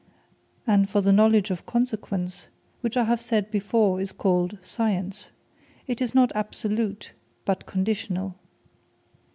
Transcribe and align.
And 0.65 0.89
for 0.89 0.99
the 1.01 1.11
knowledge 1.13 1.51
of 1.51 1.67
consequence, 1.67 2.47
which 2.79 2.97
I 2.97 3.03
have 3.03 3.21
said 3.21 3.51
before 3.51 4.01
is 4.01 4.11
called 4.11 4.57
Science, 4.63 5.29
it 5.85 6.01
is 6.01 6.15
not 6.15 6.31
Absolute, 6.33 7.11
but 7.45 7.67
Conditionall. 7.67 8.33